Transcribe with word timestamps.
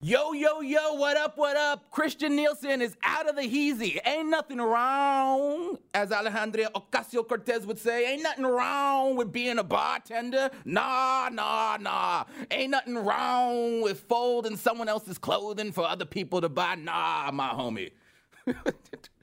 Yo, 0.00 0.32
yo, 0.32 0.60
yo, 0.60 0.92
what 0.92 1.16
up, 1.16 1.36
what 1.36 1.56
up? 1.56 1.90
Kirstjen 1.90 2.30
Nielsen 2.30 2.80
is 2.80 2.96
out 3.02 3.28
of 3.28 3.34
the 3.34 3.42
heezy. 3.42 3.98
Ain't 4.06 4.28
nothing 4.28 4.58
wrong, 4.58 5.76
as 5.92 6.10
Alejandra 6.10 6.70
Ocasio 6.70 7.26
Cortez 7.26 7.66
would 7.66 7.80
say, 7.80 8.12
ain't 8.12 8.22
nothing 8.22 8.46
wrong 8.46 9.16
with 9.16 9.32
being 9.32 9.58
a 9.58 9.64
bartender. 9.64 10.50
Nah, 10.64 11.30
nah, 11.32 11.78
nah. 11.80 12.22
Ain't 12.52 12.70
nothing 12.70 12.96
wrong 12.96 13.80
with 13.80 13.98
folding 14.02 14.56
someone 14.56 14.88
else's 14.88 15.18
clothing 15.18 15.72
for 15.72 15.84
other 15.84 16.04
people 16.04 16.40
to 16.42 16.48
buy. 16.48 16.76
Nah, 16.76 17.32
my 17.32 17.48
homie. 17.48 17.90
what 18.44 18.54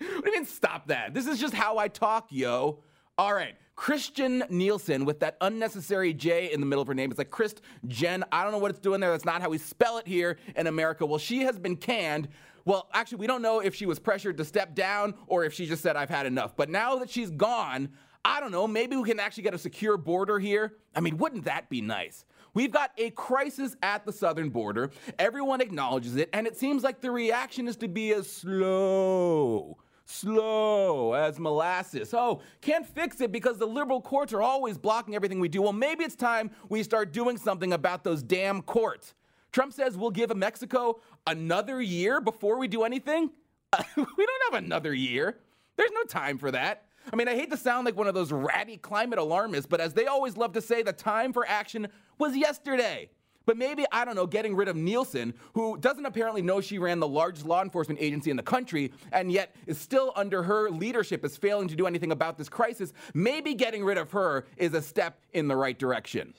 do 0.02 0.06
you 0.26 0.34
mean, 0.34 0.46
stop 0.46 0.88
that? 0.88 1.14
This 1.14 1.26
is 1.26 1.40
just 1.40 1.54
how 1.54 1.78
I 1.78 1.88
talk, 1.88 2.28
yo. 2.32 2.84
All 3.18 3.34
right. 3.34 3.56
Kirstjen 3.78 4.50
Nielsen 4.50 5.06
with 5.06 5.20
that 5.22 5.38
unnecessary 5.42 6.14
J 6.14 6.52
in 6.52 6.60
the 6.60 6.66
middle 6.66 6.82
of 6.82 6.88
her 6.88 6.94
name. 6.94 7.12
It's 7.12 7.18
like 7.18 7.30
Christ 7.30 7.62
Jen. 7.88 8.24
I 8.32 8.44
don't 8.44 8.52
know 8.52 8.58
what 8.58 8.72
it's 8.72 8.80
doing 8.80 9.00
there. 9.00 9.12
That's 9.12 9.26
not 9.26 9.42
how 9.42 9.50
we 9.50 9.58
spell 9.58 9.98
it 9.98 10.08
here 10.08 10.38
in 10.56 10.68
America. 10.68 11.06
Well, 11.06 11.20
she 11.20 11.42
has 11.42 11.58
been 11.58 11.78
canned. 11.78 12.28
Well, 12.66 12.90
actually, 12.94 13.20
we 13.20 13.28
don't 13.28 13.42
know 13.42 13.60
if 13.60 13.76
she 13.76 13.86
was 13.86 14.00
pressured 14.00 14.38
to 14.38 14.46
step 14.46 14.76
down 14.76 15.14
or 15.28 15.46
if 15.46 15.54
she 15.54 15.66
just 15.66 15.84
said, 15.84 15.96
I've 15.96 16.10
had 16.10 16.26
enough. 16.26 16.58
But 16.58 16.70
now 16.70 16.98
that 16.98 17.10
she's 17.10 17.30
gone, 17.30 17.90
I 18.24 18.40
don't 18.40 18.52
know, 18.52 18.68
maybe 18.68 18.96
we 18.98 19.08
can 19.08 19.20
actually 19.20 19.44
get 19.44 19.54
a 19.54 19.60
secure 19.60 19.98
border 19.98 20.40
here. 20.40 20.74
I 20.96 21.00
mean, 21.00 21.18
wouldn't 21.18 21.46
that 21.46 21.70
be 21.70 21.82
nice? 21.82 22.26
We've 22.54 22.72
got 22.72 22.92
a 22.98 23.12
crisis 23.12 23.76
at 23.84 24.06
the 24.06 24.14
southern 24.14 24.50
border. 24.50 24.90
Everyone 25.20 25.62
acknowledges 25.62 26.16
it, 26.16 26.30
and 26.34 26.48
it 26.48 26.58
seems 26.58 26.84
like 26.84 27.02
the 27.02 27.12
reaction 27.12 27.68
is 27.68 27.76
to 27.78 27.88
be 27.88 28.14
as 28.14 28.30
slow 28.30 29.78
slow 30.06 31.14
as 31.14 31.40
molasses. 31.40 32.14
Oh, 32.14 32.42
can't 32.62 32.86
fix 32.86 33.22
it 33.22 33.32
because 33.32 33.58
the 33.58 33.66
liberal 33.66 34.02
courts 34.02 34.34
are 34.34 34.42
always 34.42 34.78
blocking 34.78 35.16
everything 35.16 35.40
we 35.40 35.50
do. 35.50 35.62
Well, 35.62 35.74
maybe 35.74 36.04
it's 36.04 36.16
time 36.16 36.52
we 36.70 36.84
start 36.84 37.12
doing 37.12 37.38
something 37.38 37.74
about 37.74 38.04
those 38.04 38.24
damn 38.24 38.62
courts. 38.62 39.14
Trump 39.52 39.74
says 39.74 39.98
we'll 39.98 40.12
give 40.12 40.36
Mexico 40.36 41.00
another 41.28 41.82
year 41.82 42.22
before 42.22 42.60
we 42.60 42.68
do 42.68 42.84
anything. 42.84 43.32
we 43.96 44.04
don't 44.26 44.54
have 44.54 44.64
another 44.64 44.94
year. 44.94 45.38
There's 45.78 45.92
no 45.92 46.04
time 46.04 46.38
for 46.38 46.52
that. 46.52 46.86
I 47.12 47.16
mean, 47.16 47.28
I 47.28 47.36
hate 47.36 47.52
to 47.52 47.58
sound 47.58 47.86
like 47.86 47.96
one 47.96 48.08
of 48.08 48.14
those 48.16 48.32
ratty 48.32 48.78
climate 48.78 49.20
alarmists, 49.20 49.68
but 49.68 49.80
as 49.80 49.94
they 49.94 50.08
always 50.08 50.38
love 50.38 50.54
to 50.54 50.62
say, 50.62 50.82
the 50.82 50.94
time 50.94 51.34
for 51.34 51.48
action 51.48 51.88
was 52.18 52.36
yesterday. 52.36 53.10
But 53.46 53.58
maybe, 53.58 53.86
I 53.92 54.06
don't 54.06 54.16
know, 54.16 54.26
getting 54.26 54.56
rid 54.56 54.68
of 54.68 54.76
Nielsen, 54.76 55.34
who 55.54 55.78
doesn't 55.78 56.06
apparently 56.06 56.42
know 56.42 56.62
she 56.62 56.80
ran 56.80 57.00
the 57.00 57.08
largest 57.08 57.46
law 57.46 57.62
enforcement 57.62 58.00
agency 58.02 58.32
in 58.32 58.38
the 58.38 58.44
country, 58.44 58.92
and 59.12 59.32
yet 59.32 59.56
is 59.68 59.78
still 59.78 60.12
under 60.16 60.44
her 60.44 60.70
leadership 60.70 61.24
is 61.24 61.38
failing 61.38 61.68
to 61.68 61.76
do 61.76 61.86
anything 61.86 62.12
about 62.12 62.38
this 62.38 62.50
crisis, 62.50 62.94
maybe 63.14 63.54
getting 63.54 63.84
rid 63.84 63.98
of 63.98 64.12
her 64.12 64.46
is 64.58 64.74
a 64.74 64.82
step 64.82 65.20
in 65.34 65.48
the 65.48 65.56
right 65.56 65.78
direction. 65.78 66.34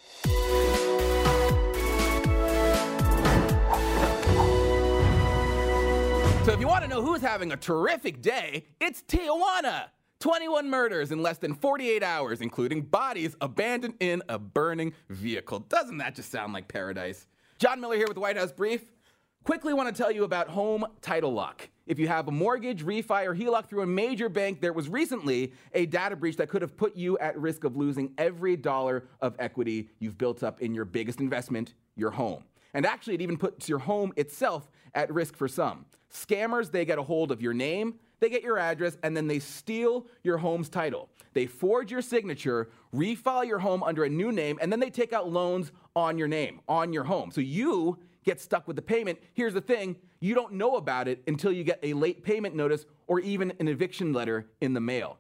So 6.44 6.52
if 6.52 6.60
you 6.60 6.68
want 6.68 6.84
to 6.84 6.88
know 6.88 7.02
who's 7.02 7.20
having 7.20 7.50
a 7.52 7.56
terrific 7.56 8.22
day, 8.22 8.66
it's 8.80 9.02
Tijuana. 9.02 9.86
21 10.20 10.70
murders 10.70 11.12
in 11.12 11.22
less 11.22 11.38
than 11.38 11.54
48 11.54 12.02
hours, 12.02 12.40
including 12.40 12.82
bodies 12.82 13.36
abandoned 13.40 13.94
in 14.00 14.22
a 14.28 14.38
burning 14.38 14.94
vehicle. 15.10 15.60
Doesn't 15.60 15.98
that 15.98 16.14
just 16.14 16.30
sound 16.30 16.52
like 16.52 16.68
paradise? 16.68 17.26
Jon 17.58 17.80
Miller 17.80 17.96
here 17.96 18.06
with 18.06 18.14
the 18.14 18.20
White 18.20 18.36
House 18.36 18.52
Brief. 18.52 18.92
Quickly 19.44 19.72
want 19.72 19.94
to 19.94 20.02
tell 20.02 20.10
you 20.10 20.24
about 20.24 20.48
Home 20.48 20.84
Title 21.02 21.32
Lock. 21.32 21.68
If 21.86 22.00
you 22.00 22.08
have 22.08 22.26
a 22.26 22.32
mortgage, 22.32 22.84
refi, 22.84 23.26
or 23.26 23.34
HELOC 23.34 23.68
through 23.68 23.82
a 23.82 23.86
major 23.86 24.28
bank, 24.28 24.60
there 24.60 24.72
was 24.72 24.88
recently 24.88 25.52
a 25.72 25.86
data 25.86 26.16
breach 26.16 26.36
that 26.38 26.48
could 26.48 26.62
have 26.62 26.76
put 26.76 26.96
you 26.96 27.16
at 27.18 27.38
risk 27.38 27.62
of 27.62 27.76
losing 27.76 28.12
every 28.18 28.56
dollar 28.56 29.06
of 29.20 29.36
equity 29.38 29.88
you've 30.00 30.18
built 30.18 30.42
up 30.42 30.60
in 30.60 30.74
your 30.74 30.84
biggest 30.84 31.20
investment, 31.20 31.74
your 31.94 32.10
home. 32.10 32.42
And 32.74 32.84
actually, 32.84 33.14
it 33.14 33.20
even 33.20 33.36
puts 33.36 33.68
your 33.68 33.78
home 33.78 34.12
itself 34.16 34.68
at 34.94 35.12
risk 35.14 35.36
for 35.36 35.46
some. 35.46 35.86
Scammers, 36.12 36.72
they 36.72 36.84
get 36.84 36.98
a 36.98 37.02
hold 37.02 37.30
of 37.30 37.40
your 37.40 37.54
name, 37.54 37.94
they 38.20 38.28
get 38.28 38.42
your 38.42 38.58
address, 38.58 38.96
and 39.02 39.16
then 39.16 39.26
they 39.26 39.38
steal 39.38 40.06
your 40.22 40.38
home's 40.38 40.68
title. 40.68 41.10
They 41.34 41.46
forge 41.46 41.90
your 41.90 42.02
signature, 42.02 42.70
refile 42.94 43.46
your 43.46 43.58
home 43.58 43.82
under 43.82 44.04
a 44.04 44.08
new 44.08 44.32
name, 44.32 44.58
and 44.60 44.72
then 44.72 44.80
they 44.80 44.90
take 44.90 45.12
out 45.12 45.30
loans 45.30 45.70
on 45.94 46.16
your 46.16 46.28
name, 46.28 46.60
on 46.66 46.92
your 46.92 47.04
home. 47.04 47.30
So 47.30 47.40
you 47.40 47.98
get 48.24 48.40
stuck 48.40 48.66
with 48.66 48.76
the 48.76 48.82
payment. 48.82 49.18
Here's 49.34 49.54
the 49.54 49.60
thing 49.60 49.96
you 50.20 50.34
don't 50.34 50.54
know 50.54 50.76
about 50.76 51.08
it 51.08 51.22
until 51.26 51.52
you 51.52 51.62
get 51.62 51.78
a 51.82 51.92
late 51.92 52.24
payment 52.24 52.54
notice 52.54 52.86
or 53.06 53.20
even 53.20 53.52
an 53.60 53.68
eviction 53.68 54.12
letter 54.12 54.46
in 54.60 54.72
the 54.72 54.80
mail. 54.80 55.18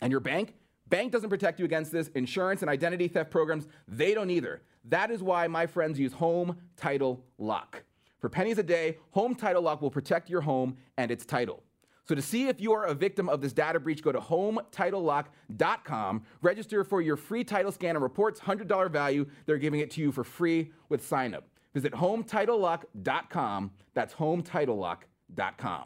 And 0.00 0.10
your 0.10 0.20
bank? 0.20 0.54
Bank 0.88 1.12
doesn't 1.12 1.28
protect 1.28 1.58
you 1.58 1.66
against 1.66 1.92
this. 1.92 2.08
Insurance 2.14 2.62
and 2.62 2.70
identity 2.70 3.08
theft 3.08 3.30
programs, 3.30 3.68
they 3.86 4.14
don't 4.14 4.30
either. 4.30 4.62
That 4.84 5.10
is 5.10 5.22
why 5.22 5.46
my 5.46 5.66
friends 5.66 5.98
use 5.98 6.14
Home 6.14 6.56
Title 6.76 7.22
Lock. 7.36 7.82
For 8.18 8.28
pennies 8.28 8.58
a 8.58 8.62
day, 8.62 8.96
Home 9.10 9.34
Title 9.34 9.62
Lock 9.62 9.82
will 9.82 9.90
protect 9.90 10.30
your 10.30 10.40
home 10.40 10.76
and 10.96 11.10
its 11.10 11.26
title. 11.26 11.62
So 12.08 12.14
to 12.14 12.22
see 12.22 12.48
if 12.48 12.58
you 12.58 12.72
are 12.72 12.86
a 12.86 12.94
victim 12.94 13.28
of 13.28 13.42
this 13.42 13.52
data 13.52 13.78
breach, 13.78 14.02
go 14.02 14.12
to 14.12 14.18
hometitlelock.com, 14.18 16.22
register 16.40 16.82
for 16.82 17.02
your 17.02 17.16
free 17.16 17.44
title 17.44 17.70
scan 17.70 17.96
and 17.96 18.02
reports 18.02 18.40
$100 18.40 18.90
value. 18.90 19.26
They're 19.44 19.58
giving 19.58 19.80
it 19.80 19.90
to 19.92 20.00
you 20.00 20.10
for 20.10 20.24
free 20.24 20.72
with 20.88 21.06
sign 21.06 21.34
up. 21.34 21.46
Visit 21.74 21.92
hometitlelock.com. 21.92 23.72
That's 23.92 24.14
hometitlelock.com. 24.14 25.84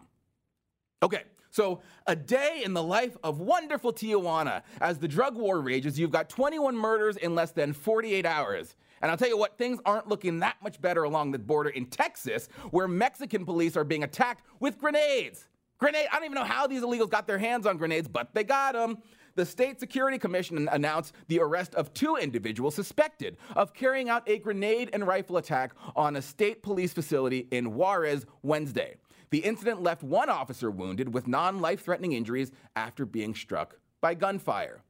Okay, 1.03 1.23
so 1.51 1.81
a 2.07 2.15
day 2.15 2.63
in 2.65 2.73
the 2.73 2.85
life 2.85 3.17
of 3.25 3.41
wonderful 3.41 3.93
Tijuana. 3.93 4.63
As 4.81 4.99
the 4.99 5.09
drug 5.09 5.37
war 5.37 5.61
rages, 5.61 5.99
you've 5.99 6.13
got 6.13 6.29
21 6.29 6.77
murders 6.77 7.17
in 7.17 7.35
less 7.35 7.51
than 7.51 7.73
48 7.73 8.25
hours. 8.25 8.77
And 9.01 9.11
I'll 9.11 9.17
tell 9.17 9.29
you 9.29 9.37
what, 9.37 9.59
things 9.59 9.81
aren't 9.85 10.07
looking 10.07 10.39
that 10.39 10.59
much 10.63 10.81
better 10.81 11.03
along 11.03 11.33
the 11.33 11.41
border 11.41 11.71
in 11.71 11.87
Texas, 11.87 12.49
where 12.71 12.87
Mexican 12.87 13.45
police 13.45 13.77
are 13.77 13.83
being 13.83 14.05
attacked 14.05 14.45
with 14.61 14.79
grenades. 14.79 15.49
Grenade, 15.83 16.07
I 16.13 16.15
don't 16.15 16.27
even 16.27 16.37
know 16.37 16.45
how 16.45 16.69
these 16.69 16.83
illegals 16.83 17.11
got 17.11 17.27
their 17.27 17.39
hands 17.39 17.67
on 17.67 17.77
grenades, 17.77 18.07
but 18.07 18.33
they 18.35 18.45
got 18.45 18.75
them. 18.75 18.99
The 19.35 19.45
State 19.45 19.81
Security 19.81 20.17
Commission 20.17 20.69
announced 20.71 21.13
the 21.27 21.41
arrest 21.41 21.75
of 21.75 21.93
two 21.93 22.15
individuals 22.15 22.77
suspected 22.77 23.37
of 23.57 23.75
carrying 23.75 24.09
out 24.09 24.23
a 24.29 24.39
grenade 24.39 24.91
and 24.93 25.05
rifle 25.05 25.39
attack 25.39 25.73
on 25.97 26.15
a 26.15 26.23
state 26.23 26.63
police 26.63 26.93
facility 26.93 27.49
in 27.51 27.75
Juarez 27.75 28.27
Wednesday. 28.45 28.95
The 29.31 29.41
incident 29.41 29.83
left 29.83 30.05
one 30.05 30.29
officer 30.29 30.71
wounded 30.71 31.13
with 31.13 31.27
non 31.27 31.61
life 31.61 31.85
threatening 31.85 32.13
injuries 32.13 32.53
after 32.77 33.05
being 33.05 33.35
struck 33.35 33.77
by 34.01 34.15
gunfire. 34.15 34.85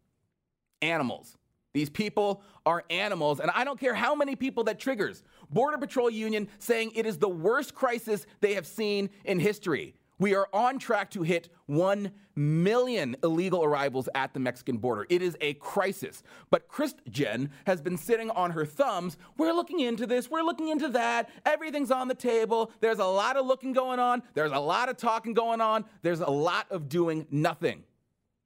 Animals. 0.82 1.38
These 1.72 1.88
people 1.88 2.42
are 2.66 2.84
animals, 2.90 3.40
and 3.40 3.50
I 3.54 3.64
don't 3.64 3.80
care 3.80 3.94
how 3.94 4.14
many 4.14 4.36
people 4.36 4.64
that 4.64 4.78
triggers. 4.78 5.22
Border 5.48 5.78
Patrol 5.78 6.10
Union 6.10 6.48
saying 6.58 6.92
it 6.94 7.06
is 7.06 7.16
the 7.16 7.30
worst 7.30 7.74
crisis 7.74 8.26
they 8.42 8.52
have 8.52 8.66
seen 8.66 9.08
in 9.24 9.40
history. 9.40 9.94
We 10.22 10.36
are 10.36 10.48
on 10.52 10.78
track 10.78 11.10
to 11.10 11.22
hit 11.22 11.48
1 11.66 12.12
million 12.36 13.16
illegal 13.24 13.64
arrivals 13.64 14.08
at 14.14 14.32
the 14.32 14.38
Mexican 14.38 14.76
border. 14.76 15.04
It 15.08 15.20
is 15.20 15.36
a 15.40 15.54
crisis. 15.54 16.22
But 16.48 16.68
Christjen 16.68 17.50
has 17.66 17.80
been 17.80 17.96
sitting 17.98 18.30
on 18.30 18.52
her 18.52 18.64
thumbs. 18.64 19.16
We're 19.36 19.52
looking 19.52 19.80
into 19.80 20.06
this, 20.06 20.30
we're 20.30 20.44
looking 20.44 20.68
into 20.68 20.86
that. 20.90 21.28
Everything's 21.44 21.90
on 21.90 22.06
the 22.06 22.14
table. 22.14 22.70
There's 22.78 23.00
a 23.00 23.04
lot 23.04 23.36
of 23.36 23.46
looking 23.46 23.72
going 23.72 23.98
on, 23.98 24.22
there's 24.34 24.52
a 24.52 24.60
lot 24.60 24.88
of 24.88 24.96
talking 24.96 25.34
going 25.34 25.60
on, 25.60 25.84
there's 26.02 26.20
a 26.20 26.30
lot 26.30 26.66
of 26.70 26.88
doing 26.88 27.26
nothing. 27.32 27.82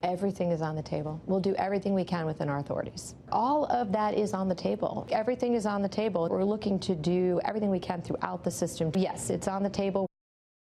Everything 0.01 0.53
is 0.53 0.63
on 0.63 0.77
the 0.77 0.83
table. 0.83 1.21
We'll 1.27 1.41
do 1.41 1.55
everything 1.57 1.93
we 1.93 2.05
can 2.05 2.25
within 2.25 2.49
our 2.49 2.57
authorities. 2.57 3.15
All 3.31 3.67
of 3.67 3.93
that 3.93 4.15
is 4.15 4.33
on 4.33 4.49
the 4.49 4.55
table. 4.55 5.07
Everything 5.13 5.53
is 5.53 5.67
on 5.67 5.83
the 5.83 5.91
table. 5.91 6.27
We're 6.31 6.43
looking 6.43 6.79
to 6.81 6.95
do 6.95 7.39
everything 7.45 7.69
we 7.69 7.81
can 7.81 8.01
throughout 8.01 8.45
the 8.45 8.51
system. 8.51 8.93
Yes, 8.95 9.29
it's 9.29 9.47
on 9.47 9.63
the 9.63 9.69
table. 9.69 10.07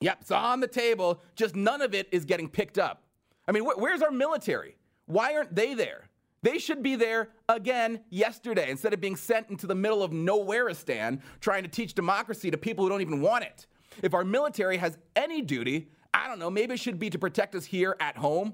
Yep, 0.01 0.17
it's 0.21 0.31
on 0.31 0.59
the 0.59 0.67
table, 0.67 1.21
just 1.35 1.55
none 1.55 1.81
of 1.81 1.93
it 1.93 2.07
is 2.11 2.25
getting 2.25 2.47
picked 2.47 2.77
up. 2.77 3.03
I 3.47 3.51
mean, 3.51 3.63
wh- 3.63 3.77
where's 3.77 4.01
our 4.01 4.11
military? 4.11 4.77
Why 5.05 5.35
aren't 5.35 5.55
they 5.55 5.73
there? 5.73 6.09
They 6.41 6.57
should 6.57 6.81
be 6.81 6.95
there 6.95 7.29
again 7.49 8.01
yesterday 8.09 8.69
instead 8.69 8.93
of 8.93 9.01
being 9.01 9.17
sent 9.17 9.49
into 9.49 9.67
the 9.67 9.75
middle 9.75 10.01
of 10.01 10.11
nowhereistan 10.11 11.21
trying 11.41 11.63
to 11.63 11.69
teach 11.69 11.93
democracy 11.93 12.49
to 12.49 12.57
people 12.57 12.85
who 12.85 12.89
don't 12.89 13.01
even 13.01 13.21
want 13.21 13.43
it. 13.43 13.67
If 14.01 14.13
our 14.13 14.23
military 14.23 14.77
has 14.77 14.97
any 15.17 15.41
duty, 15.41 15.89
I 16.13 16.27
don't 16.27 16.39
know, 16.39 16.49
maybe 16.49 16.75
it 16.75 16.79
should 16.79 16.99
be 16.99 17.09
to 17.09 17.19
protect 17.19 17.55
us 17.55 17.65
here 17.65 17.97
at 17.99 18.15
home. 18.15 18.53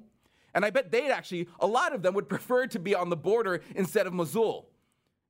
And 0.55 0.65
I 0.65 0.71
bet 0.71 0.91
they'd 0.91 1.11
actually, 1.11 1.47
a 1.59 1.67
lot 1.67 1.93
of 1.93 2.01
them 2.01 2.15
would 2.15 2.29
prefer 2.29 2.65
to 2.67 2.79
be 2.79 2.95
on 2.95 3.09
the 3.09 3.17
border 3.17 3.61
instead 3.75 4.07
of 4.07 4.13
Mosul. 4.13 4.69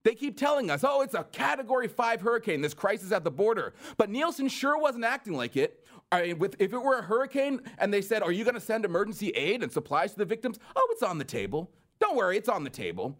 They 0.04 0.14
keep 0.14 0.38
telling 0.38 0.70
us, 0.70 0.84
oh, 0.84 1.02
it's 1.02 1.16
a 1.16 1.24
category 1.24 1.88
five 1.88 2.22
hurricane, 2.22 2.62
this 2.62 2.76
crisis 2.76 3.12
at 3.12 3.24
the 3.24 3.32
border. 3.32 3.74
But 3.98 4.12
Nielsen 4.12 4.48
sure 4.48 4.78
wasn't 4.78 5.04
acting 5.04 5.34
like 5.34 5.58
it. 5.58 5.84
I 6.12 6.34
with, 6.34 6.56
if 6.60 6.74
it 6.74 6.82
were 6.82 7.00
a 7.00 7.02
hurricane 7.02 7.62
and 7.78 7.94
they 7.94 8.02
said, 8.02 8.24
are 8.24 8.32
you 8.32 8.44
going 8.44 8.56
to 8.56 8.62
send 8.62 8.86
emergency 8.86 9.30
aid 9.30 9.64
and 9.64 9.72
supplies 9.72 10.14
to 10.14 10.20
the 10.20 10.26
victims? 10.26 10.60
Oh, 10.76 10.88
it's 10.92 11.04
on 11.04 11.18
the 11.18 11.24
table. 11.24 11.72
Don't 12.00 12.16
worry, 12.16 12.38
it's 12.38 12.50
on 12.50 12.64
the 12.64 12.70
table. 12.70 13.18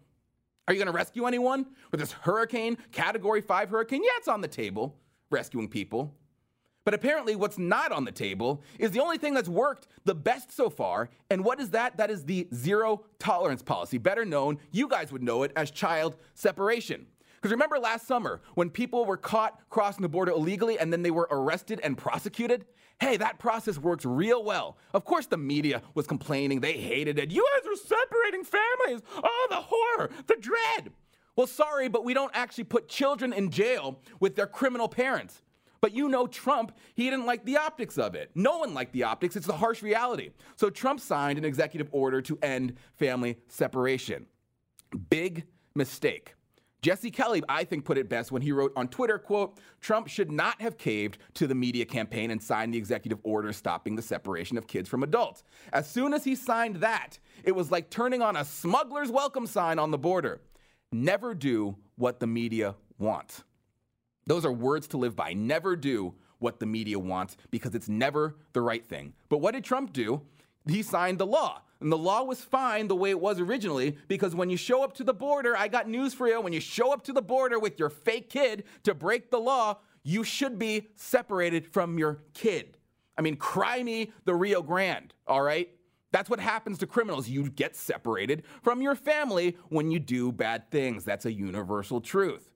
Are 0.68 0.74
you 0.74 0.78
going 0.78 0.92
to 0.92 0.96
rescue 0.96 1.26
anyone 1.26 1.66
with 1.90 2.00
this 2.00 2.12
hurricane, 2.12 2.76
category 2.92 3.40
five 3.40 3.70
hurricane? 3.70 4.02
Yeah, 4.02 4.10
it's 4.16 4.28
on 4.28 4.40
the 4.40 4.48
table, 4.48 4.96
rescuing 5.30 5.68
people. 5.68 6.14
But 6.84 6.94
apparently, 6.94 7.34
what's 7.34 7.58
not 7.58 7.90
on 7.90 8.04
the 8.04 8.12
table 8.12 8.62
is 8.78 8.92
the 8.92 9.00
only 9.00 9.18
thing 9.18 9.34
that's 9.34 9.48
worked 9.48 9.88
the 10.04 10.14
best 10.14 10.52
so 10.52 10.70
far. 10.70 11.10
And 11.30 11.44
what 11.44 11.60
is 11.60 11.70
that? 11.70 11.96
That 11.96 12.10
is 12.10 12.24
the 12.24 12.46
zero 12.54 13.04
tolerance 13.18 13.62
policy, 13.62 13.98
better 13.98 14.24
known, 14.24 14.58
you 14.70 14.88
guys 14.88 15.10
would 15.10 15.22
know 15.22 15.42
it 15.42 15.52
as 15.56 15.72
child 15.72 16.16
separation. 16.34 17.06
Because 17.46 17.52
remember 17.52 17.78
last 17.78 18.08
summer 18.08 18.40
when 18.56 18.70
people 18.70 19.04
were 19.04 19.16
caught 19.16 19.60
crossing 19.70 20.02
the 20.02 20.08
border 20.08 20.32
illegally 20.32 20.80
and 20.80 20.92
then 20.92 21.04
they 21.04 21.12
were 21.12 21.28
arrested 21.30 21.80
and 21.84 21.96
prosecuted? 21.96 22.64
Hey, 22.98 23.16
that 23.18 23.38
process 23.38 23.78
works 23.78 24.04
real 24.04 24.42
well. 24.42 24.78
Of 24.92 25.04
course, 25.04 25.26
the 25.26 25.36
media 25.36 25.80
was 25.94 26.08
complaining. 26.08 26.58
They 26.58 26.72
hated 26.72 27.20
it. 27.20 27.30
You 27.30 27.46
guys 27.54 27.70
are 27.70 27.76
separating 27.76 28.42
families. 28.42 29.02
Oh, 29.22 29.46
the 29.48 29.62
horror, 29.62 30.10
the 30.26 30.34
dread. 30.40 30.90
Well, 31.36 31.46
sorry, 31.46 31.86
but 31.86 32.04
we 32.04 32.14
don't 32.14 32.32
actually 32.34 32.64
put 32.64 32.88
children 32.88 33.32
in 33.32 33.50
jail 33.50 34.00
with 34.18 34.34
their 34.34 34.48
criminal 34.48 34.88
parents. 34.88 35.40
But 35.80 35.92
you 35.92 36.08
know, 36.08 36.26
Trump, 36.26 36.76
he 36.96 37.04
didn't 37.08 37.26
like 37.26 37.44
the 37.44 37.58
optics 37.58 37.96
of 37.96 38.16
it. 38.16 38.32
No 38.34 38.58
one 38.58 38.74
liked 38.74 38.92
the 38.92 39.04
optics. 39.04 39.36
It's 39.36 39.46
the 39.46 39.52
harsh 39.52 39.82
reality. 39.82 40.30
So 40.56 40.68
Trump 40.68 40.98
signed 40.98 41.38
an 41.38 41.44
executive 41.44 41.90
order 41.92 42.20
to 42.22 42.40
end 42.42 42.74
family 42.96 43.36
separation. 43.46 44.26
Big 45.10 45.44
mistake. 45.76 46.35
Jesse 46.86 47.10
Kelly, 47.10 47.42
I 47.48 47.64
think, 47.64 47.84
put 47.84 47.98
it 47.98 48.08
best 48.08 48.30
when 48.30 48.42
he 48.42 48.52
wrote 48.52 48.72
on 48.76 48.86
Twitter, 48.86 49.18
quote, 49.18 49.58
Trump 49.80 50.06
should 50.06 50.30
not 50.30 50.60
have 50.62 50.78
caved 50.78 51.18
to 51.34 51.48
the 51.48 51.54
media 51.56 51.84
campaign 51.84 52.30
and 52.30 52.40
signed 52.40 52.72
the 52.72 52.78
executive 52.78 53.18
order 53.24 53.52
stopping 53.52 53.96
the 53.96 54.02
separation 54.02 54.56
of 54.56 54.68
kids 54.68 54.88
from 54.88 55.02
adults. 55.02 55.42
As 55.72 55.90
soon 55.90 56.14
as 56.14 56.22
he 56.22 56.36
signed 56.36 56.76
that, 56.76 57.18
it 57.42 57.50
was 57.50 57.72
like 57.72 57.90
turning 57.90 58.22
on 58.22 58.36
a 58.36 58.44
smuggler's 58.44 59.10
welcome 59.10 59.48
sign 59.48 59.80
on 59.80 59.90
the 59.90 59.98
border. 59.98 60.40
Never 60.92 61.34
do 61.34 61.74
what 61.96 62.20
the 62.20 62.28
media 62.28 62.76
wants. 63.00 63.42
Those 64.28 64.44
are 64.44 64.52
words 64.52 64.86
to 64.88 64.96
live 64.96 65.16
by. 65.16 65.32
Never 65.32 65.74
do 65.74 66.14
what 66.38 66.60
the 66.60 66.66
media 66.66 67.00
wants 67.00 67.36
because 67.50 67.74
it's 67.74 67.88
never 67.88 68.36
the 68.52 68.60
right 68.60 68.86
thing. 68.86 69.12
But 69.28 69.38
what 69.38 69.54
did 69.54 69.64
Trump 69.64 69.92
do? 69.92 70.22
He 70.68 70.84
signed 70.84 71.18
the 71.18 71.26
law. 71.26 71.62
And 71.80 71.92
the 71.92 71.98
law 71.98 72.22
was 72.22 72.40
fine 72.40 72.88
the 72.88 72.96
way 72.96 73.10
it 73.10 73.20
was 73.20 73.38
originally 73.38 73.98
because 74.08 74.34
when 74.34 74.48
you 74.48 74.56
show 74.56 74.82
up 74.82 74.94
to 74.94 75.04
the 75.04 75.12
border, 75.12 75.56
I 75.56 75.68
got 75.68 75.88
news 75.88 76.14
for 76.14 76.26
you. 76.26 76.40
When 76.40 76.52
you 76.52 76.60
show 76.60 76.92
up 76.92 77.02
to 77.04 77.12
the 77.12 77.22
border 77.22 77.58
with 77.58 77.78
your 77.78 77.90
fake 77.90 78.30
kid 78.30 78.64
to 78.84 78.94
break 78.94 79.30
the 79.30 79.40
law, 79.40 79.78
you 80.02 80.24
should 80.24 80.58
be 80.58 80.88
separated 80.94 81.66
from 81.66 81.98
your 81.98 82.22
kid. 82.32 82.78
I 83.18 83.22
mean, 83.22 83.36
cry 83.36 83.82
me 83.82 84.12
the 84.24 84.34
Rio 84.34 84.62
Grande, 84.62 85.12
all 85.26 85.42
right? 85.42 85.68
That's 86.12 86.30
what 86.30 86.40
happens 86.40 86.78
to 86.78 86.86
criminals. 86.86 87.28
You 87.28 87.50
get 87.50 87.76
separated 87.76 88.44
from 88.62 88.80
your 88.80 88.94
family 88.94 89.56
when 89.68 89.90
you 89.90 89.98
do 89.98 90.32
bad 90.32 90.70
things. 90.70 91.04
That's 91.04 91.26
a 91.26 91.32
universal 91.32 92.00
truth. 92.00 92.50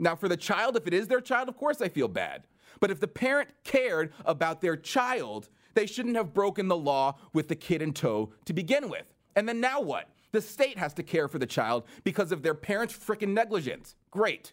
Now, 0.00 0.14
for 0.16 0.28
the 0.28 0.36
child, 0.36 0.76
if 0.76 0.86
it 0.86 0.94
is 0.94 1.08
their 1.08 1.20
child, 1.20 1.48
of 1.48 1.56
course 1.56 1.82
I 1.82 1.88
feel 1.88 2.08
bad. 2.08 2.46
But 2.80 2.90
if 2.90 3.00
the 3.00 3.08
parent 3.08 3.50
cared 3.62 4.12
about 4.24 4.60
their 4.60 4.76
child, 4.76 5.48
they 5.74 5.86
shouldn't 5.86 6.16
have 6.16 6.32
broken 6.32 6.68
the 6.68 6.76
law 6.76 7.16
with 7.32 7.48
the 7.48 7.56
kid 7.56 7.82
in 7.82 7.92
tow 7.92 8.32
to 8.44 8.52
begin 8.52 8.88
with. 8.88 9.12
And 9.36 9.48
then 9.48 9.60
now 9.60 9.80
what? 9.80 10.08
The 10.32 10.40
state 10.40 10.78
has 10.78 10.94
to 10.94 11.02
care 11.02 11.28
for 11.28 11.38
the 11.38 11.46
child 11.46 11.84
because 12.02 12.32
of 12.32 12.42
their 12.42 12.54
parents' 12.54 12.94
freaking 12.94 13.34
negligence. 13.34 13.94
Great. 14.10 14.52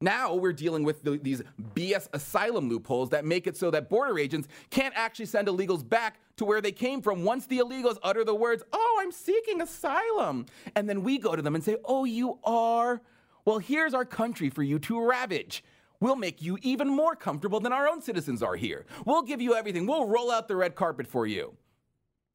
Now 0.00 0.34
we're 0.34 0.52
dealing 0.52 0.82
with 0.82 1.02
the, 1.02 1.18
these 1.18 1.42
BS 1.74 2.08
asylum 2.12 2.68
loopholes 2.68 3.10
that 3.10 3.24
make 3.24 3.46
it 3.46 3.56
so 3.56 3.70
that 3.70 3.88
border 3.88 4.18
agents 4.18 4.46
can't 4.70 4.92
actually 4.96 5.26
send 5.26 5.48
illegals 5.48 5.88
back 5.88 6.18
to 6.36 6.44
where 6.44 6.60
they 6.60 6.72
came 6.72 7.00
from 7.00 7.24
once 7.24 7.46
the 7.46 7.58
illegals 7.58 7.96
utter 8.02 8.24
the 8.24 8.34
words, 8.34 8.62
Oh, 8.72 8.98
I'm 9.00 9.12
seeking 9.12 9.62
asylum. 9.62 10.46
And 10.74 10.88
then 10.88 11.02
we 11.02 11.18
go 11.18 11.34
to 11.34 11.40
them 11.40 11.54
and 11.54 11.64
say, 11.64 11.76
Oh, 11.84 12.04
you 12.04 12.38
are? 12.44 13.00
Well, 13.46 13.58
here's 13.58 13.94
our 13.94 14.04
country 14.04 14.50
for 14.50 14.62
you 14.62 14.78
to 14.80 15.00
ravage. 15.00 15.64
We'll 16.00 16.16
make 16.16 16.42
you 16.42 16.58
even 16.62 16.88
more 16.88 17.16
comfortable 17.16 17.60
than 17.60 17.72
our 17.72 17.88
own 17.88 18.02
citizens 18.02 18.42
are 18.42 18.56
here. 18.56 18.86
We'll 19.04 19.22
give 19.22 19.40
you 19.40 19.54
everything. 19.54 19.86
We'll 19.86 20.06
roll 20.06 20.30
out 20.30 20.48
the 20.48 20.56
red 20.56 20.74
carpet 20.74 21.06
for 21.06 21.26
you. 21.26 21.54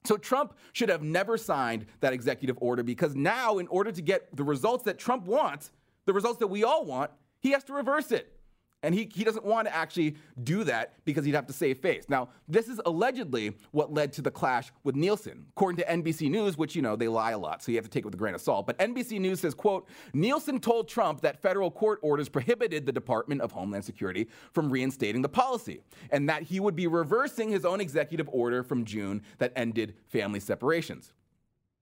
So 0.04 0.18
Trump 0.18 0.56
should 0.74 0.90
have 0.90 1.04
never 1.04 1.38
signed 1.38 1.86
that 2.00 2.14
executive 2.14 2.58
order 2.60 2.82
because 2.82 3.16
now, 3.16 3.60
in 3.60 3.68
order 3.68 3.92
to 3.92 4.02
get 4.02 4.36
the 4.36 4.44
results 4.44 4.84
that 4.86 4.98
Trump 4.98 5.26
wants, 5.26 5.72
the 6.06 6.14
results 6.14 6.40
that 6.40 6.48
we 6.48 6.64
all 6.64 6.86
want, 6.86 7.12
he 7.40 7.52
has 7.52 7.64
to 7.66 7.74
reverse 7.74 8.12
it. 8.12 8.41
And 8.84 8.96
he, 8.96 9.10
he 9.14 9.24
doesn't 9.24 9.46
want 9.46 9.68
to 9.68 9.76
actually 9.76 10.16
do 10.44 10.64
that 10.64 10.94
because 11.06 11.24
he'd 11.24 11.36
have 11.36 11.46
to 11.48 11.54
save 11.54 11.78
face. 11.78 12.06
Now, 12.10 12.30
this 12.48 12.68
is 12.68 12.82
allegedly 12.86 13.56
what 13.72 13.94
led 13.94 14.12
to 14.14 14.24
the 14.24 14.32
clash 14.32 14.72
with 14.84 14.96
Nielsen. 14.96 15.46
According 15.56 15.78
to 15.78 15.92
NBC 15.92 16.32
News, 16.32 16.58
which, 16.58 16.76
you 16.76 16.82
know, 16.82 16.96
they 16.96 17.08
lie 17.08 17.32
a 17.32 17.38
lot, 17.38 17.62
so 17.62 17.72
you 17.72 17.78
have 17.78 17.86
to 17.86 17.92
take 17.92 18.02
it 18.02 18.06
with 18.06 18.16
a 18.16 18.18
grain 18.18 18.34
of 18.34 18.42
salt. 18.42 18.66
But 18.66 18.80
NBC 18.80 19.20
News 19.20 19.42
says, 19.42 19.54
quote, 19.54 19.88
Nielsen 20.14 20.60
told 20.60 20.88
Trump 20.88 21.22
that 21.22 21.40
federal 21.42 21.70
court 21.70 22.00
orders 22.02 22.28
prohibited 22.28 22.88
the 22.88 22.92
Department 22.92 23.42
of 23.42 23.52
Homeland 23.52 23.86
Security 23.86 24.28
from 24.52 24.72
reinstating 24.72 25.22
the 25.22 25.30
policy, 25.30 25.82
and 26.10 26.28
that 26.28 26.44
he 26.44 26.60
would 26.60 26.76
be 26.76 26.88
reversing 26.88 27.50
his 27.50 27.66
own 27.66 27.82
executive 27.82 28.28
order 28.32 28.64
from 28.64 28.84
June 28.84 29.22
that 29.38 29.54
ended 29.56 29.94
family 30.08 30.40
separations. 30.40 31.14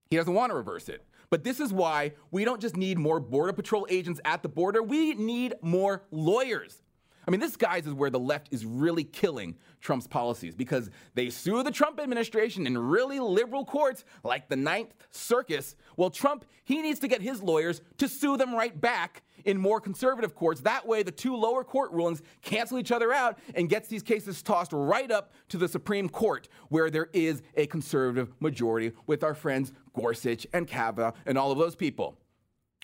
He 0.10 0.18
doesn't 0.18 0.34
want 0.34 0.50
to 0.50 0.56
reverse 0.56 0.90
it. 0.90 1.06
But 1.30 1.44
this 1.44 1.60
is 1.60 1.72
why 1.72 2.13
we 2.31 2.44
don't 2.44 2.60
just 2.60 2.75
need 2.75 2.98
more 2.98 3.19
Border 3.19 3.54
Patrol 3.54 3.86
agents 3.90 4.19
at 4.25 4.42
the 4.42 4.50
border, 4.50 4.81
we 4.81 5.13
need 5.13 5.54
more 5.62 6.04
lawyers. 6.12 6.81
I 7.30 7.31
mean, 7.31 7.42
this, 7.42 7.56
guys, 7.56 7.86
is 7.86 7.94
where 7.94 8.10
the 8.10 8.18
left 8.18 8.48
is 8.50 8.66
really 8.66 9.04
killing 9.04 9.56
Trump's 9.81 10.08
policies 10.08 10.56
because 10.56 10.90
they 11.14 11.30
sue 11.30 11.62
the 11.62 11.70
Trump 11.70 12.00
administration 12.00 12.66
in 12.66 12.76
really 12.76 13.20
liberal 13.20 13.66
courts 13.66 14.04
like 14.24 14.50
the 14.50 14.56
Ninth 14.56 14.96
Circus. 15.12 15.76
Well, 15.96 16.10
Trump, 16.10 16.44
he 16.64 16.81
needs 16.81 17.00
to 17.02 17.08
get 17.08 17.22
his 17.22 17.44
lawyers 17.44 17.84
to 18.00 18.08
sue 18.08 18.36
them 18.36 18.56
right 18.56 18.81
back 18.81 19.22
in 19.46 19.60
more 19.60 19.80
conservative 19.80 20.34
courts. 20.34 20.62
That 20.62 20.88
way, 20.88 21.04
the 21.04 21.12
two 21.12 21.36
lower 21.36 21.64
court 21.64 21.92
rulings 21.92 22.24
cancel 22.42 22.80
each 22.80 22.92
other 22.92 23.14
out 23.14 23.38
and 23.54 23.70
gets 23.70 23.88
these 23.90 24.02
cases 24.02 24.42
tossed 24.42 24.74
right 24.74 25.12
up 25.12 25.31
to 25.50 25.58
the 25.58 25.68
Supreme 25.68 26.10
Court, 26.10 26.50
where 26.70 26.90
there 26.90 27.10
is 27.14 27.44
a 27.54 27.68
conservative 27.68 28.34
majority 28.40 28.92
with 29.06 29.24
our 29.24 29.36
friends 29.36 29.72
Gorsuch 29.94 30.48
and 30.52 30.68
Kavanaugh 30.68 31.12
and 31.28 31.38
all 31.38 31.52
of 31.52 31.60
those 31.60 31.76
people. 31.76 32.18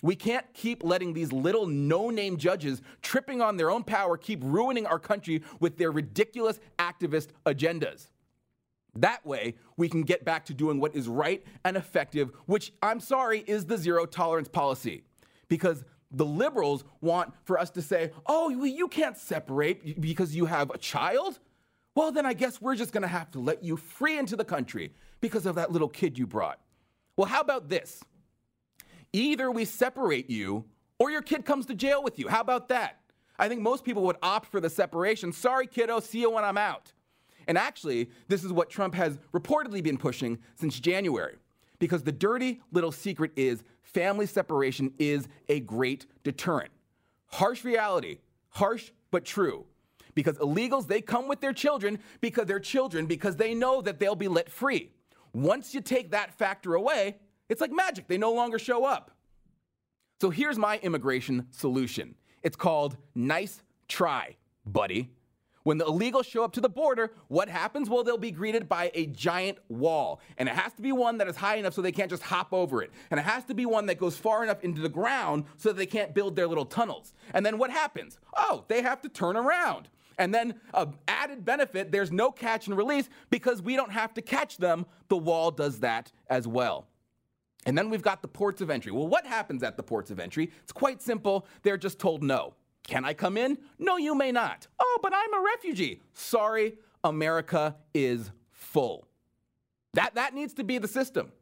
We 0.02 0.14
can't 0.14 0.46
keep 0.52 0.84
letting 0.84 1.14
these 1.14 1.32
little 1.32 1.66
no 1.66 2.10
name 2.10 2.36
judges 2.36 2.82
tripping 3.00 3.40
on 3.40 3.56
their 3.56 3.70
own 3.70 3.82
power 3.82 4.16
keep 4.16 4.40
ruining 4.42 4.86
our 4.86 4.98
country 4.98 5.42
with 5.58 5.78
their 5.78 5.90
ridiculous 5.90 6.60
activist 6.78 7.28
agendas. 7.46 8.08
That 8.94 9.24
way, 9.26 9.56
we 9.76 9.88
can 9.88 10.02
get 10.02 10.24
back 10.24 10.46
to 10.46 10.54
doing 10.54 10.80
what 10.80 10.94
is 10.94 11.08
right 11.08 11.44
and 11.64 11.76
effective, 11.76 12.30
which 12.46 12.72
I'm 12.82 13.00
sorry 13.00 13.44
is 13.46 13.66
the 13.66 13.78
zero 13.78 14.06
tolerance 14.06 14.48
policy. 14.48 15.04
Because 15.48 15.84
the 16.10 16.24
liberals 16.24 16.84
want 17.00 17.32
for 17.44 17.58
us 17.58 17.70
to 17.70 17.82
say, 17.82 18.12
oh, 18.26 18.48
you 18.48 18.88
can't 18.88 19.16
separate 19.16 20.00
because 20.00 20.34
you 20.34 20.46
have 20.46 20.70
a 20.70 20.78
child? 20.78 21.38
Well, 21.94 22.12
then 22.12 22.26
I 22.26 22.32
guess 22.32 22.60
we're 22.60 22.76
just 22.76 22.92
gonna 22.92 23.06
have 23.06 23.30
to 23.32 23.40
let 23.40 23.64
you 23.64 23.76
free 23.76 24.18
into 24.18 24.36
the 24.36 24.44
country 24.44 24.92
because 25.20 25.46
of 25.46 25.54
that 25.56 25.72
little 25.72 25.88
kid 25.88 26.18
you 26.18 26.26
brought. 26.26 26.60
Well, 27.16 27.26
how 27.26 27.40
about 27.40 27.68
this? 27.68 28.02
Either 29.12 29.50
we 29.50 29.64
separate 29.64 30.28
you 30.30 30.64
or 30.98 31.10
your 31.10 31.22
kid 31.22 31.44
comes 31.44 31.66
to 31.66 31.74
jail 31.74 32.02
with 32.02 32.18
you. 32.18 32.28
How 32.28 32.40
about 32.40 32.68
that? 32.68 33.00
I 33.38 33.48
think 33.48 33.60
most 33.60 33.84
people 33.84 34.02
would 34.04 34.16
opt 34.22 34.50
for 34.50 34.60
the 34.60 34.70
separation. 34.70 35.32
Sorry, 35.32 35.66
kiddo, 35.66 36.00
see 36.00 36.20
you 36.20 36.30
when 36.30 36.44
I'm 36.44 36.58
out. 36.58 36.92
And 37.46 37.56
actually, 37.56 38.10
this 38.28 38.42
is 38.44 38.52
what 38.52 38.70
Trump 38.70 38.94
has 38.94 39.18
reportedly 39.32 39.82
been 39.82 39.98
pushing 39.98 40.38
since 40.56 40.80
January. 40.80 41.36
Because 41.78 42.02
the 42.02 42.12
dirty 42.12 42.60
little 42.72 42.92
secret 42.92 43.32
is 43.36 43.62
family 43.82 44.26
separation 44.26 44.92
is 44.98 45.28
a 45.48 45.60
great 45.60 46.06
deterrent. 46.24 46.70
Harsh 47.26 47.64
reality, 47.64 48.18
harsh 48.50 48.90
but 49.10 49.24
true. 49.24 49.66
Because 50.14 50.38
illegals, 50.38 50.86
they 50.88 51.02
come 51.02 51.28
with 51.28 51.40
their 51.40 51.52
children 51.52 51.98
because 52.22 52.46
they're 52.46 52.58
children 52.58 53.06
because 53.06 53.36
they 53.36 53.54
know 53.54 53.82
that 53.82 54.00
they'll 54.00 54.14
be 54.14 54.28
let 54.28 54.50
free. 54.50 54.90
Once 55.34 55.74
you 55.74 55.82
take 55.82 56.12
that 56.12 56.32
factor 56.38 56.74
away, 56.74 57.16
it's 57.48 57.60
like 57.60 57.72
magic, 57.72 58.08
they 58.08 58.18
no 58.18 58.32
longer 58.32 58.58
show 58.58 58.84
up. 58.84 59.10
So 60.20 60.30
here's 60.30 60.58
my 60.58 60.78
immigration 60.78 61.46
solution 61.50 62.14
it's 62.42 62.56
called 62.56 62.96
Nice 63.14 63.62
Try, 63.88 64.36
buddy. 64.64 65.10
When 65.66 65.78
the 65.78 65.84
illegals 65.84 66.26
show 66.26 66.44
up 66.44 66.52
to 66.52 66.60
the 66.60 66.68
border, 66.68 67.10
what 67.26 67.48
happens? 67.48 67.90
Well, 67.90 68.04
they'll 68.04 68.16
be 68.16 68.30
greeted 68.30 68.68
by 68.68 68.92
a 68.94 69.06
giant 69.06 69.58
wall. 69.68 70.20
And 70.38 70.48
it 70.48 70.54
has 70.54 70.72
to 70.74 70.82
be 70.82 70.92
one 70.92 71.18
that 71.18 71.26
is 71.26 71.34
high 71.34 71.56
enough 71.56 71.74
so 71.74 71.82
they 71.82 71.90
can't 71.90 72.08
just 72.08 72.22
hop 72.22 72.52
over 72.52 72.82
it. 72.82 72.92
And 73.10 73.18
it 73.18 73.24
has 73.24 73.42
to 73.46 73.54
be 73.54 73.66
one 73.66 73.86
that 73.86 73.98
goes 73.98 74.16
far 74.16 74.44
enough 74.44 74.62
into 74.62 74.80
the 74.80 74.88
ground 74.88 75.42
so 75.56 75.70
that 75.70 75.76
they 75.76 75.84
can't 75.84 76.14
build 76.14 76.36
their 76.36 76.46
little 76.46 76.66
tunnels. 76.66 77.14
And 77.34 77.44
then 77.44 77.58
what 77.58 77.72
happens? 77.72 78.20
Oh, 78.36 78.64
they 78.68 78.80
have 78.80 79.02
to 79.02 79.08
turn 79.08 79.36
around. 79.36 79.88
And 80.18 80.32
then, 80.32 80.54
uh, 80.72 80.86
added 81.08 81.44
benefit, 81.44 81.90
there's 81.90 82.12
no 82.12 82.30
catch 82.30 82.68
and 82.68 82.76
release 82.76 83.08
because 83.30 83.60
we 83.60 83.74
don't 83.74 83.90
have 83.90 84.14
to 84.14 84.22
catch 84.22 84.58
them. 84.58 84.86
The 85.08 85.16
wall 85.16 85.50
does 85.50 85.80
that 85.80 86.12
as 86.30 86.46
well. 86.46 86.86
And 87.66 87.76
then 87.76 87.90
we've 87.90 88.00
got 88.00 88.22
the 88.22 88.28
ports 88.28 88.60
of 88.60 88.70
entry. 88.70 88.92
Well, 88.92 89.08
what 89.08 89.26
happens 89.26 89.62
at 89.62 89.76
the 89.76 89.82
ports 89.82 90.10
of 90.10 90.20
entry? 90.20 90.50
It's 90.62 90.72
quite 90.72 91.02
simple. 91.02 91.46
They're 91.62 91.76
just 91.76 91.98
told 91.98 92.22
no. 92.22 92.54
Can 92.86 93.04
I 93.04 93.12
come 93.12 93.36
in? 93.36 93.58
No, 93.78 93.96
you 93.96 94.14
may 94.14 94.30
not. 94.30 94.68
Oh, 94.78 94.98
but 95.02 95.12
I'm 95.12 95.34
a 95.34 95.42
refugee. 95.42 96.00
Sorry, 96.14 96.78
America 97.02 97.76
is 97.92 98.30
full. 98.52 99.08
That, 99.94 100.14
that 100.14 100.32
needs 100.32 100.54
to 100.54 100.64
be 100.64 100.78
the 100.78 100.88
system. 100.88 101.32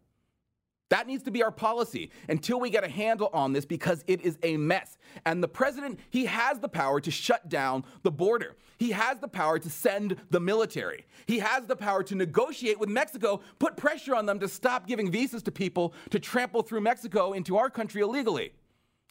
That 0.94 1.08
needs 1.08 1.24
to 1.24 1.32
be 1.32 1.42
our 1.42 1.50
policy 1.50 2.12
until 2.28 2.60
we 2.60 2.70
get 2.70 2.84
a 2.84 2.88
handle 2.88 3.28
on 3.32 3.52
this 3.52 3.64
because 3.64 4.04
it 4.06 4.20
is 4.20 4.38
a 4.44 4.56
mess. 4.56 4.96
And 5.26 5.42
the 5.42 5.48
president, 5.48 5.98
he 6.10 6.24
has 6.26 6.60
the 6.60 6.68
power 6.68 7.00
to 7.00 7.10
shut 7.10 7.48
down 7.48 7.84
the 8.04 8.12
border. 8.12 8.54
He 8.78 8.92
has 8.92 9.18
the 9.18 9.26
power 9.26 9.58
to 9.58 9.68
send 9.68 10.16
the 10.30 10.38
military. 10.38 11.04
He 11.26 11.40
has 11.40 11.66
the 11.66 11.74
power 11.74 12.04
to 12.04 12.14
negotiate 12.14 12.78
with 12.78 12.88
Mexico, 12.88 13.40
put 13.58 13.76
pressure 13.76 14.14
on 14.14 14.24
them 14.26 14.38
to 14.38 14.46
stop 14.46 14.86
giving 14.86 15.10
visas 15.10 15.42
to 15.42 15.50
people 15.50 15.94
to 16.10 16.20
trample 16.20 16.62
through 16.62 16.82
Mexico 16.82 17.32
into 17.32 17.56
our 17.56 17.70
country 17.70 18.00
illegally. 18.00 18.52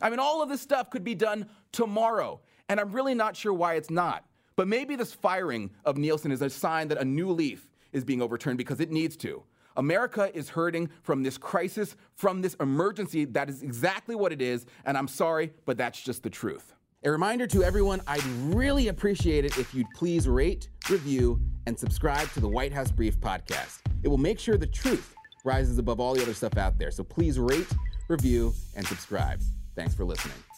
I 0.02 0.10
mean, 0.10 0.20
all 0.20 0.42
of 0.42 0.48
this 0.48 0.62
stuff 0.62 0.90
could 0.90 1.04
be 1.04 1.16
done 1.16 1.50
tomorrow, 1.74 2.40
and 2.70 2.80
I'm 2.80 2.94
really 2.94 3.14
not 3.14 3.36
sure 3.36 3.52
why 3.52 3.74
it's 3.74 3.90
not. 3.90 4.24
But 4.56 4.70
maybe 4.70 4.96
this 4.96 5.12
firing 5.12 5.70
of 5.84 5.98
Nielsen 5.98 6.32
is 6.32 6.42
a 6.42 6.50
sign 6.50 6.88
that 6.88 6.98
a 7.00 7.04
new 7.04 7.30
leaf 7.32 7.68
is 7.92 8.06
being 8.06 8.22
overturned 8.22 8.58
because 8.58 8.80
it 8.80 8.90
needs 8.90 9.18
to. 9.18 9.44
America 9.76 10.36
is 10.36 10.50
hurting 10.50 10.90
from 11.02 11.24
this 11.24 11.38
crisis, 11.38 11.96
from 12.16 12.42
this 12.42 12.54
emergency. 12.56 13.26
That 13.26 13.50
is 13.50 13.64
exactly 13.64 14.16
what 14.16 14.32
it 14.32 14.42
is, 14.42 14.66
and 14.86 14.98
I'm 14.98 15.08
sorry, 15.08 15.54
but 15.66 15.78
that's 15.78 16.02
just 16.02 16.24
the 16.24 16.30
truth. 16.30 16.74
A 17.06 17.12
reminder 17.12 17.46
to 17.48 17.64
everyone 17.64 18.02
I'd 18.08 18.24
really 18.56 18.88
appreciate 18.88 19.44
it 19.44 19.58
if 19.58 19.74
you'd 19.74 19.90
please 19.94 20.28
rate, 20.28 20.70
review, 20.90 21.40
and 21.66 21.78
subscribe 21.78 22.32
to 22.32 22.40
the 22.40 22.48
White 22.48 22.72
House 22.72 22.92
Brief 22.92 23.20
podcast. 23.20 23.80
It 24.04 24.08
will 24.08 24.18
make 24.18 24.40
sure 24.40 24.58
the 24.58 24.68
truth 24.68 25.14
rises 25.44 25.78
above 25.78 26.00
all 26.00 26.14
the 26.14 26.22
other 26.22 26.34
stuff 26.34 26.58
out 26.58 26.78
there. 26.78 26.92
So 26.92 27.04
please 27.04 27.40
rate, 27.40 27.68
review, 28.08 28.54
and 28.76 28.88
subscribe. 28.88 29.42
Thanks 29.76 29.94
for 29.94 30.06
listening. 30.06 30.53